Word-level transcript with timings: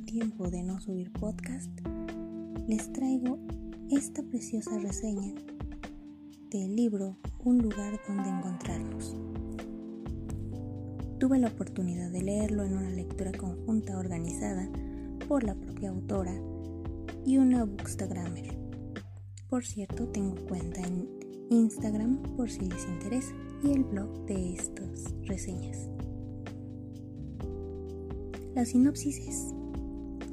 tiempo 0.00 0.50
de 0.50 0.62
no 0.62 0.80
subir 0.80 1.12
podcast, 1.12 1.70
les 2.66 2.92
traigo 2.92 3.38
esta 3.90 4.22
preciosa 4.22 4.78
reseña 4.78 5.34
del 6.50 6.76
libro 6.76 7.16
Un 7.44 7.58
lugar 7.58 7.98
donde 8.06 8.28
encontrarnos. 8.28 9.16
Tuve 11.18 11.38
la 11.38 11.48
oportunidad 11.48 12.10
de 12.10 12.22
leerlo 12.22 12.64
en 12.64 12.76
una 12.76 12.90
lectura 12.90 13.32
conjunta 13.32 13.98
organizada 13.98 14.68
por 15.28 15.44
la 15.44 15.54
propia 15.54 15.90
autora 15.90 16.34
y 17.24 17.38
una 17.38 17.64
bookstagrammer. 17.64 18.58
Por 19.48 19.64
cierto, 19.64 20.08
tengo 20.08 20.34
cuenta 20.46 20.80
en 20.82 21.08
Instagram 21.50 22.22
por 22.36 22.50
si 22.50 22.60
les 22.66 22.86
interesa 22.86 23.34
y 23.62 23.72
el 23.72 23.84
blog 23.84 24.26
de 24.26 24.54
estas 24.54 25.14
reseñas. 25.22 25.88
La 28.54 28.64
sinopsis 28.64 29.18
es, 29.18 29.54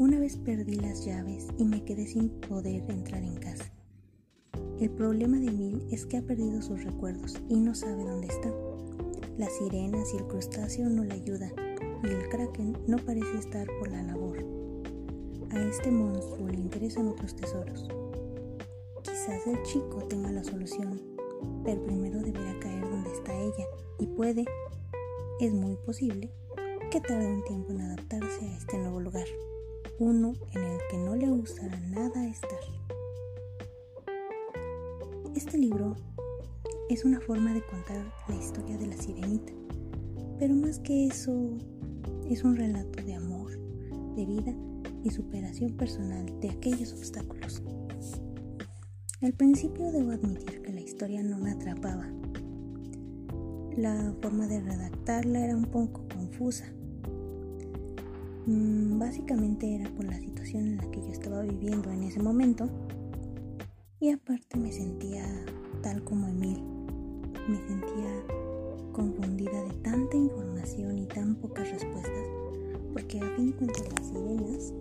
una 0.00 0.18
vez 0.18 0.38
perdí 0.38 0.76
las 0.76 1.04
llaves 1.04 1.48
y 1.58 1.64
me 1.66 1.84
quedé 1.84 2.06
sin 2.06 2.30
poder 2.30 2.90
entrar 2.90 3.22
en 3.22 3.36
casa. 3.36 3.70
El 4.80 4.88
problema 4.88 5.38
de 5.38 5.50
Mil 5.50 5.86
es 5.90 6.06
que 6.06 6.16
ha 6.16 6.22
perdido 6.22 6.62
sus 6.62 6.82
recuerdos 6.84 7.38
y 7.50 7.60
no 7.60 7.74
sabe 7.74 8.04
dónde 8.04 8.28
está. 8.28 8.50
Las 9.36 9.54
sirenas 9.58 10.14
y 10.14 10.16
el 10.16 10.26
crustáceo 10.26 10.88
no 10.88 11.04
le 11.04 11.12
ayudan 11.12 11.52
y 12.02 12.06
el 12.06 12.30
kraken 12.30 12.78
no 12.86 12.96
parece 12.96 13.40
estar 13.40 13.66
por 13.78 13.90
la 13.90 14.02
labor. 14.02 14.38
A 15.50 15.60
este 15.68 15.90
monstruo 15.90 16.48
le 16.48 16.56
interesan 16.56 17.08
otros 17.08 17.36
tesoros. 17.36 17.86
Quizás 19.02 19.46
el 19.46 19.62
chico 19.64 20.02
tenga 20.08 20.32
la 20.32 20.44
solución, 20.44 20.98
pero 21.62 21.84
primero 21.84 22.22
deberá 22.22 22.58
caer 22.58 22.88
donde 22.88 23.12
está 23.12 23.34
ella 23.38 23.66
y 23.98 24.06
puede, 24.06 24.46
es 25.40 25.52
muy 25.52 25.76
posible, 25.76 26.32
que 26.90 27.02
tarde 27.02 27.26
un 27.26 27.44
tiempo 27.44 27.72
en 27.72 27.82
adaptarse 27.82 28.46
a 28.46 28.56
este 28.56 28.78
nuevo 28.78 28.98
lugar, 28.98 29.26
uno 30.00 30.32
en 30.52 30.62
el 30.64 30.78
que 30.90 30.96
no 30.96 31.14
le 31.14 31.28
gustará 31.28 31.78
nada 31.78 32.26
estar. 32.26 32.58
Este 35.36 35.58
libro 35.58 35.94
es 36.88 37.04
una 37.04 37.20
forma 37.20 37.52
de 37.52 37.62
contar 37.66 38.10
la 38.26 38.34
historia 38.34 38.78
de 38.78 38.86
la 38.86 38.96
sirenita, 38.96 39.52
pero 40.38 40.54
más 40.54 40.78
que 40.78 41.06
eso 41.06 41.58
es 42.26 42.42
un 42.44 42.56
relato 42.56 43.04
de 43.04 43.14
amor, 43.14 43.50
de 44.16 44.24
vida 44.24 44.54
y 45.04 45.10
superación 45.10 45.76
personal 45.76 46.24
de 46.40 46.48
aquellos 46.48 46.94
obstáculos. 46.94 47.62
Al 49.20 49.34
principio 49.34 49.92
debo 49.92 50.12
admitir 50.12 50.62
que 50.62 50.72
la 50.72 50.80
historia 50.80 51.22
no 51.22 51.36
me 51.36 51.50
atrapaba. 51.50 52.10
La 53.76 54.14
forma 54.22 54.46
de 54.46 54.62
redactarla 54.62 55.44
era 55.44 55.56
un 55.56 55.66
poco 55.66 56.08
confusa 56.08 56.72
básicamente 58.46 59.74
era 59.74 59.90
por 59.94 60.04
la 60.04 60.18
situación 60.18 60.66
en 60.66 60.76
la 60.78 60.90
que 60.90 61.00
yo 61.00 61.08
estaba 61.08 61.42
viviendo 61.42 61.90
en 61.90 62.04
ese 62.04 62.20
momento. 62.20 62.68
Y 64.00 64.10
aparte 64.10 64.58
me 64.58 64.72
sentía 64.72 65.24
tal 65.82 66.02
como 66.04 66.28
Emil. 66.28 66.62
Me 67.48 67.56
sentía 67.66 68.24
confundida 68.92 69.62
de 69.64 69.74
tanta 69.82 70.16
información 70.16 70.98
y 70.98 71.06
tan 71.06 71.34
pocas 71.36 71.70
respuestas, 71.70 72.26
porque 72.92 73.20
a 73.20 73.36
fin 73.36 73.50
de 73.50 73.56
cuentas 73.56 73.84
las 73.94 74.06
sirenas 74.06 74.72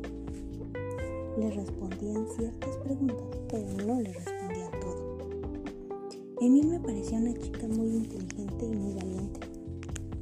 le 1.38 1.52
respondían 1.52 2.28
ciertas 2.36 2.78
preguntas, 2.78 3.40
pero 3.50 3.68
no 3.86 4.02
le 4.02 4.14
respondían 4.14 4.72
todo. 4.82 5.18
Emil 6.42 6.68
me 6.68 6.80
parecía 6.80 7.20
una 7.20 7.34
chica 7.34 7.68
muy 7.68 7.90
inteligente 7.90 8.66
y 8.66 8.76
muy 8.76 8.94
valiente. 8.94 9.40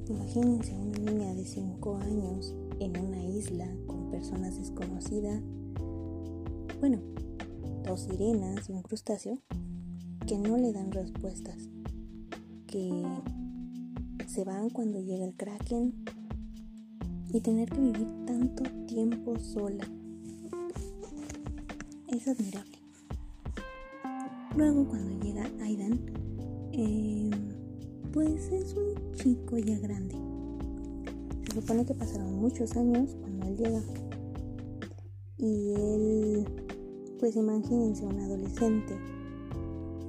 Imagínense 0.10 0.74
una 0.74 0.98
niña 1.00 1.34
de 1.34 1.46
5 1.46 1.98
años 1.98 2.56
en 2.80 2.98
una 2.98 3.24
isla 3.24 3.68
con 3.86 4.10
personas 4.10 4.58
desconocidas. 4.58 5.42
Bueno, 6.80 7.00
dos 7.84 8.02
sirenas 8.02 8.70
y 8.70 8.74
un 8.74 8.82
crustáceo 8.82 9.40
que 10.26 10.38
no 10.38 10.58
le 10.58 10.74
dan 10.74 10.92
respuestas, 10.92 11.70
que 12.68 13.06
se 14.28 14.44
van 14.44 14.70
cuando 14.70 15.00
llega 15.00 15.26
el 15.26 15.36
kraken 15.36 15.94
y 17.34 17.42
tener 17.42 17.70
que 17.70 17.80
vivir 17.80 18.08
tanto 18.26 18.64
tiempo 18.86 19.40
sola. 19.40 19.88
Es 22.10 22.28
admirable. 22.28 22.78
Luego 24.56 24.88
cuando 24.88 25.24
llega 25.24 25.50
Aidan, 25.62 26.00
eh, 26.74 27.30
pues 28.12 28.52
es 28.52 28.74
un 28.74 29.14
chico 29.14 29.58
ya 29.58 29.78
grande 29.80 30.16
se 31.48 31.62
supone 31.62 31.86
que 31.86 31.94
pasaron 31.94 32.36
muchos 32.36 32.76
años 32.76 33.16
cuando 33.22 33.48
él 33.48 33.58
llega. 33.58 33.82
Y 35.38 35.74
él, 35.74 36.46
pues 37.20 37.36
imagínense, 37.36 38.06
un 38.06 38.20
adolescente 38.20 38.98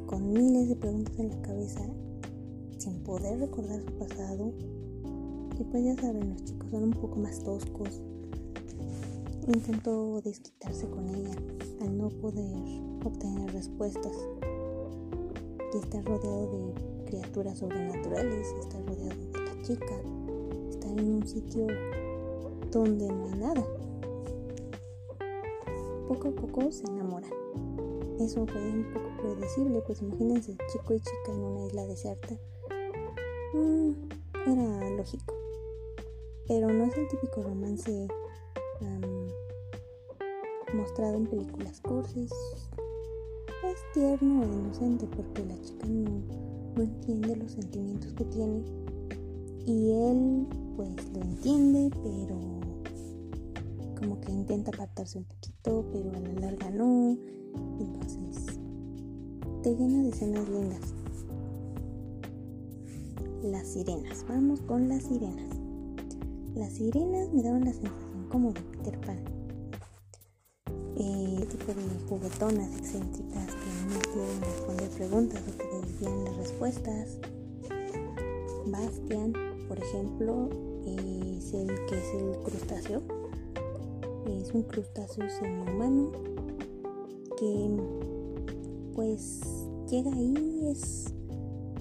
con 0.06 0.32
miles 0.32 0.68
de 0.68 0.76
preguntas 0.76 1.16
en 1.18 1.28
la 1.28 1.40
cabeza, 1.42 1.86
sin 2.78 3.02
poder 3.04 3.38
recordar 3.38 3.80
su 3.82 3.92
pasado. 3.98 4.52
Y 5.58 5.64
pues 5.64 5.84
ya 5.84 5.96
saben, 5.96 6.30
los 6.30 6.44
chicos 6.44 6.70
son 6.70 6.84
un 6.84 6.92
poco 6.92 7.16
más 7.16 7.38
toscos. 7.44 8.00
Intentó 9.46 10.20
desquitarse 10.22 10.88
con 10.88 11.08
ella 11.08 11.34
al 11.80 11.96
no 11.96 12.08
poder 12.08 12.56
obtener 13.04 13.52
respuestas. 13.52 14.16
Y 15.72 15.78
está 15.78 16.00
rodeado 16.02 16.50
de 16.50 17.04
criaturas 17.04 17.58
sobrenaturales, 17.58 18.48
está 18.60 18.80
rodeado 18.80 19.30
de 19.32 19.44
la 19.44 19.62
chica 19.62 20.17
en 20.98 21.14
un 21.14 21.26
sitio 21.26 21.66
donde 22.70 23.08
no 23.08 23.26
hay 23.26 23.38
nada. 23.38 23.66
Poco 26.08 26.28
a 26.28 26.32
poco 26.32 26.72
se 26.72 26.86
enamoran. 26.86 27.30
Eso 28.20 28.46
fue 28.46 28.60
un 28.60 28.92
poco 28.92 29.08
predecible, 29.22 29.80
pues 29.86 30.02
imagínense 30.02 30.56
chico 30.72 30.94
y 30.94 31.00
chica 31.00 31.32
en 31.32 31.40
una 31.40 31.66
isla 31.66 31.86
desierta. 31.86 32.36
Mm, 33.54 33.90
era 34.46 34.90
lógico. 34.90 35.34
Pero 36.46 36.68
no 36.68 36.84
es 36.84 36.96
el 36.96 37.08
típico 37.08 37.42
romance 37.42 38.08
mostrado 40.74 41.16
en 41.16 41.26
películas 41.26 41.80
cursis. 41.80 42.30
Es 43.64 43.92
tierno 43.92 44.42
e 44.42 44.46
inocente 44.46 45.06
porque 45.06 45.44
la 45.44 45.60
chica 45.60 45.86
no, 45.86 46.22
no 46.76 46.82
entiende 46.82 47.36
los 47.36 47.52
sentimientos 47.52 48.12
que 48.12 48.24
tiene 48.24 48.62
y 49.66 49.90
él 49.90 50.46
pues 50.78 50.90
lo 51.12 51.20
entiende, 51.20 51.90
pero 52.04 52.38
como 53.98 54.20
que 54.20 54.30
intenta 54.30 54.70
apartarse 54.70 55.18
un 55.18 55.24
poquito, 55.24 55.84
pero 55.92 56.12
a 56.12 56.20
la 56.20 56.32
larga 56.40 56.70
no. 56.70 57.18
Entonces, 57.80 58.46
te 59.64 59.74
llena 59.74 60.04
de 60.04 60.10
escenas 60.10 60.48
lindas. 60.48 60.94
Las 63.42 63.66
sirenas, 63.66 64.24
vamos 64.28 64.60
con 64.60 64.88
las 64.88 65.02
sirenas. 65.02 65.56
Las 66.54 66.74
sirenas 66.74 67.32
me 67.32 67.42
daban 67.42 67.64
la 67.64 67.72
sensación 67.72 68.28
como 68.28 68.52
de 68.52 68.60
Peter 68.60 69.00
Pan. 69.00 69.18
Eh, 70.94 71.44
tipo 71.50 71.74
de 71.74 72.08
juguetonas 72.08 72.70
excéntricas 72.78 73.46
que 73.46 73.94
no 73.94 74.00
quieren 74.12 74.40
responder 74.42 74.90
preguntas 74.90 75.42
o 75.42 75.58
que 75.58 75.86
desvían 75.86 76.24
las 76.24 76.36
respuestas. 76.36 77.18
Bastian, 78.66 79.47
por 79.68 79.78
ejemplo, 79.78 80.48
es 80.86 81.52
el 81.52 81.68
que 81.86 81.98
es 81.98 82.14
el 82.14 82.42
crustáceo. 82.42 83.02
Es 84.26 84.52
un 84.52 84.62
crustáceo 84.62 85.28
semi-humano 85.28 86.10
que 87.38 87.70
pues 88.94 89.40
llega 89.90 90.12
ahí, 90.12 90.66
es 90.70 91.14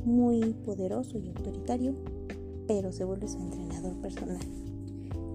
muy 0.05 0.53
poderoso 0.65 1.17
y 1.17 1.29
autoritario, 1.29 1.95
pero 2.67 2.91
se 2.91 3.05
vuelve 3.05 3.27
su 3.27 3.37
entrenador 3.39 3.95
personal. 4.01 4.39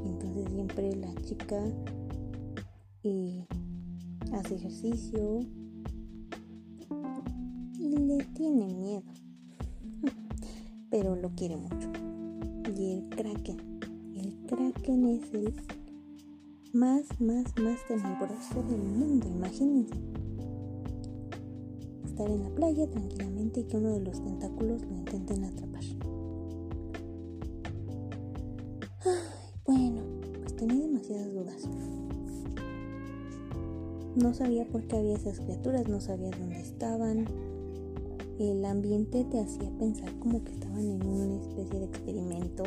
Entonces 0.05 0.53
siempre 0.53 0.95
la 0.95 1.15
chica 1.23 1.63
y 3.03 3.45
hace 4.33 4.57
ejercicio 4.57 5.41
y 7.79 7.97
le 7.97 8.25
tiene 8.35 8.75
miedo, 8.75 9.03
pero 10.91 11.17
lo 11.17 11.31
quiere 11.31 11.57
mucho 11.57 12.02
y 12.77 12.93
el 12.93 13.09
kraken. 13.09 13.81
El 14.15 14.47
kraken 14.47 15.07
es 15.09 15.35
el 15.35 15.55
más, 16.73 17.03
más, 17.21 17.45
más 17.61 17.87
tenebroso 17.87 18.63
del 18.69 18.83
mundo, 18.83 19.29
imagínense. 19.29 19.95
Estar 22.05 22.29
en 22.31 22.43
la 22.43 22.51
playa 22.51 22.89
tranquilamente 22.91 23.61
y 23.61 23.65
que 23.65 23.77
uno 23.77 23.93
de 23.93 24.01
los 24.01 24.23
tentáculos 24.23 24.83
lo 24.83 24.97
intenten 24.97 25.45
atrapar. 25.45 25.83
bueno, 29.67 30.03
pues 30.41 30.57
tenía 30.57 30.87
demasiadas 30.87 31.33
dudas. 31.33 31.69
No 34.17 34.35
sabía 34.35 34.67
por 34.67 34.87
qué 34.87 34.97
había 34.97 35.17
esas 35.17 35.41
criaturas, 35.41 35.89
no 35.89 36.01
sabía 36.01 36.31
dónde 36.31 36.61
estaban, 36.61 37.27
el 38.39 38.65
ambiente 38.65 39.25
te 39.25 39.41
hacía 39.41 39.71
pensar 39.79 40.13
como 40.19 40.43
que 40.43 40.53
estaban 40.53 40.81
en 40.81 41.07
una 41.07 41.41
especie 41.41 41.81
de 41.81 41.85
experimento 41.87 42.65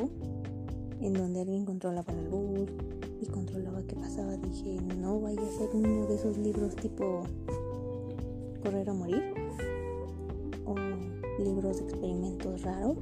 en 1.01 1.13
donde 1.13 1.41
alguien 1.41 1.65
controlaba 1.65 2.13
el 2.13 2.27
bus 2.27 2.69
y 3.21 3.25
controlaba 3.27 3.81
qué 3.87 3.95
pasaba. 3.95 4.37
Dije, 4.37 4.77
no 4.97 5.19
vaya 5.19 5.41
a 5.41 5.51
ser 5.57 5.69
uno 5.73 6.05
de 6.07 6.15
esos 6.15 6.37
libros 6.37 6.75
tipo 6.75 7.23
Correr 8.63 8.89
a 8.89 8.93
Morir 8.93 9.23
o 10.65 10.75
libros 11.41 11.77
de 11.77 11.83
experimentos 11.83 12.61
raros. 12.61 12.97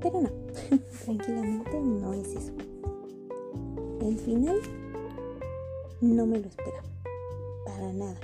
Pero 0.00 0.20
no, 0.20 0.30
tranquilamente 1.04 1.80
no 1.80 2.12
es 2.14 2.28
eso. 2.28 2.52
El 4.00 4.18
final 4.18 4.58
no 6.00 6.26
me 6.26 6.40
lo 6.40 6.48
esperaba, 6.48 6.82
para 7.64 7.92
nada. 7.92 8.18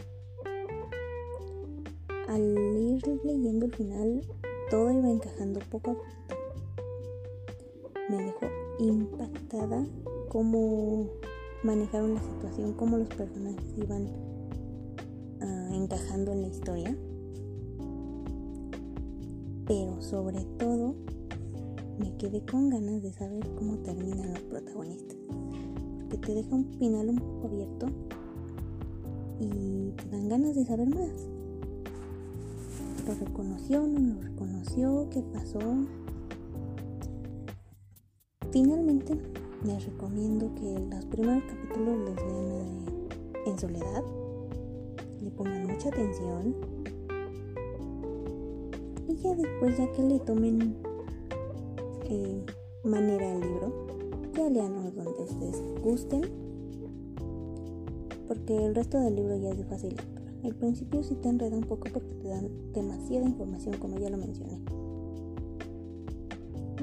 Al 2.28 2.42
ir 2.42 3.02
leyendo 3.24 3.64
el 3.64 3.74
final, 3.74 4.20
todo 4.70 4.92
iba 4.92 5.10
encajando 5.10 5.60
poco 5.70 5.92
a 5.92 5.94
poco. 5.94 6.04
Me 8.10 8.16
dejó 8.22 8.46
impactada 8.78 9.86
cómo 10.28 11.08
manejaron 11.62 12.14
la 12.14 12.20
situación, 12.20 12.74
cómo 12.74 12.98
los 12.98 13.08
personajes 13.08 13.64
iban 13.78 14.08
uh, 15.40 15.74
encajando 15.74 16.32
en 16.32 16.42
la 16.42 16.48
historia. 16.48 16.96
Pero 19.66 20.02
sobre 20.02 20.44
todo 20.58 20.96
me 21.98 22.14
quedé 22.18 22.44
con 22.44 22.68
ganas 22.68 23.02
de 23.02 23.12
saber 23.12 23.48
cómo 23.56 23.78
terminan 23.78 24.34
los 24.34 24.42
protagonistas. 24.42 25.16
Porque 26.10 26.18
te 26.18 26.34
deja 26.34 26.54
un 26.54 26.66
final 26.78 27.08
un 27.08 27.16
poco 27.16 27.46
abierto 27.46 27.86
y 29.40 29.92
te 29.92 30.08
dan 30.10 30.28
ganas 30.28 30.54
de 30.54 30.66
saber 30.66 30.88
más. 30.94 31.37
¿Lo 33.08 33.14
reconoció? 33.14 33.86
¿No 33.86 34.00
lo 34.00 34.20
reconoció? 34.20 35.08
¿Qué 35.08 35.22
pasó? 35.22 35.58
Finalmente, 38.50 39.18
les 39.64 39.86
recomiendo 39.86 40.54
que 40.54 40.78
los 40.94 41.06
primeros 41.06 41.42
capítulos 41.44 41.98
los 42.00 42.16
lean 42.16 42.84
en 43.46 43.58
soledad, 43.58 44.04
le 45.22 45.30
pongan 45.30 45.68
mucha 45.68 45.88
atención 45.88 46.54
y 49.08 49.14
ya 49.16 49.34
después, 49.34 49.78
ya 49.78 49.90
que 49.92 50.02
le 50.02 50.20
tomen 50.20 50.76
eh, 52.10 52.44
manera 52.84 53.32
al 53.32 53.40
libro, 53.40 53.86
ya 54.34 54.50
leanlo 54.50 54.90
donde 54.90 55.22
ustedes 55.22 55.62
gusten, 55.82 56.26
porque 58.26 58.66
el 58.66 58.74
resto 58.74 59.00
del 59.00 59.16
libro 59.16 59.34
ya 59.38 59.48
es 59.48 59.56
de 59.56 59.64
fácil 59.64 59.96
El 60.42 60.54
principio 60.54 61.02
sí 61.02 61.14
te 61.16 61.28
enreda 61.28 61.56
un 61.56 61.64
poco 61.64 61.88
porque 61.92 62.14
te 62.14 62.28
dan 62.28 62.48
demasiada 62.72 63.26
información, 63.26 63.76
como 63.78 63.98
ya 63.98 64.10
lo 64.10 64.18
mencioné. 64.18 64.60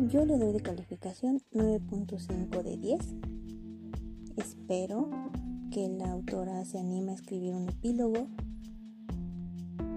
Yo 0.10 0.26
le 0.26 0.38
doy 0.38 0.52
de 0.52 0.60
calificación 0.60 1.42
9.5 1.54 2.64
de 2.64 2.78
10. 2.78 3.02
Espero 4.36 5.10
que 5.72 5.88
la 5.88 6.12
autora 6.12 6.66
se 6.66 6.80
anime 6.80 7.12
a 7.12 7.16
escribir 7.16 7.54
un 7.54 7.70
epílogo 7.70 8.28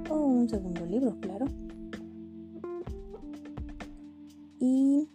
o 0.08 0.16
un 0.16 0.48
segundo 0.48 0.86
libro, 0.86 1.18
claro. 1.20 1.46
Y 4.60 5.08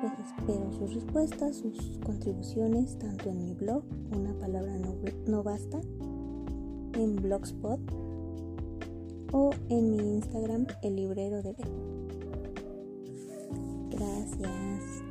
pues 0.00 0.12
espero 0.26 0.72
sus 0.72 0.94
respuestas, 0.94 1.56
sus 1.56 1.98
contribuciones, 2.04 2.98
tanto 2.98 3.30
en 3.30 3.44
mi 3.44 3.54
blog, 3.54 3.82
una 4.16 4.34
palabra 4.34 4.76
no, 4.78 4.94
no 5.26 5.42
basta, 5.42 5.80
en 6.94 7.16
Blogspot 7.16 7.80
o 9.32 9.50
en 9.68 9.90
mi 9.90 9.98
Instagram, 10.16 10.66
el 10.82 10.96
librero 10.96 11.42
de 11.42 11.52
B. 11.52 11.64
Gracias. 13.90 15.02